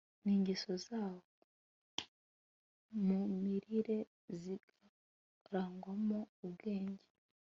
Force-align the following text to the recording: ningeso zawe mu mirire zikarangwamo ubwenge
ningeso 0.23 0.71
zawe 0.85 1.21
mu 3.07 3.19
mirire 3.43 3.97
zikarangwamo 4.41 6.19
ubwenge 6.45 7.05